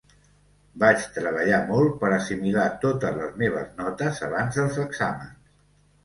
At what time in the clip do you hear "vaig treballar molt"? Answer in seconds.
0.83-1.91